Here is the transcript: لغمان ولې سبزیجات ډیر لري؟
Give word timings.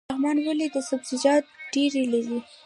لغمان 0.09 0.37
ولې 0.47 0.67
سبزیجات 0.89 1.43
ډیر 1.73 1.91
لري؟ 2.13 2.37